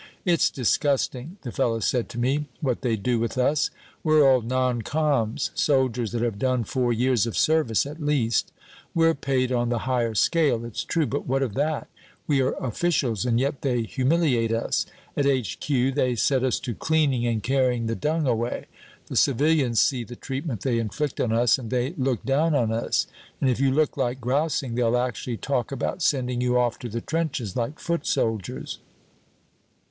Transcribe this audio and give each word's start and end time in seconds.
'It's 0.25 0.49
disgusting,' 0.49 1.37
the 1.43 1.51
fellow 1.51 1.79
said 1.79 2.09
to 2.09 2.17
me, 2.17 2.47
'what 2.59 2.81
they 2.81 2.95
do 2.95 3.19
with 3.19 3.37
us. 3.37 3.69
We're 4.03 4.27
old 4.27 4.47
non 4.47 4.81
coms., 4.81 5.51
soldiers 5.53 6.11
that 6.11 6.23
have 6.23 6.39
done 6.39 6.63
four 6.63 6.91
years 6.91 7.27
of 7.27 7.37
service 7.37 7.85
at 7.85 8.01
least. 8.01 8.51
We're 8.95 9.13
paid 9.13 9.51
on 9.51 9.69
the 9.69 9.85
higher 9.85 10.15
scale, 10.15 10.65
it's 10.65 10.83
true, 10.83 11.05
but 11.05 11.27
what 11.27 11.43
of 11.43 11.53
that? 11.53 11.87
We 12.25 12.41
are 12.41 12.53
Officials, 12.53 13.25
and 13.25 13.39
yet 13.39 13.61
they 13.61 13.83
humiliate 13.83 14.51
us. 14.51 14.87
At 15.15 15.27
H.Q. 15.27 15.91
they 15.91 16.15
set 16.15 16.43
us 16.43 16.59
to 16.61 16.73
cleaning, 16.73 17.27
and 17.27 17.43
carrying 17.43 17.85
the 17.85 17.93
dung 17.93 18.25
away. 18.25 18.65
The 19.05 19.15
civilians 19.15 19.79
see 19.79 20.03
the 20.03 20.15
treatment 20.15 20.61
they 20.61 20.79
inflict 20.79 21.21
on 21.21 21.31
us, 21.31 21.59
and 21.59 21.69
they 21.69 21.93
look 21.95 22.25
down 22.25 22.55
on 22.55 22.71
us. 22.71 23.05
And 23.39 23.51
if 23.51 23.59
you 23.59 23.71
look 23.71 23.97
like 23.97 24.19
grousing, 24.19 24.73
they'll 24.73 24.97
actually 24.97 25.37
talk 25.37 25.71
about 25.71 26.01
sending 26.01 26.41
you 26.41 26.57
off 26.57 26.79
to 26.79 26.89
the 26.89 27.01
trenches, 27.01 27.55
like 27.55 27.77
foot 27.77 28.07
soldiers! 28.07 28.79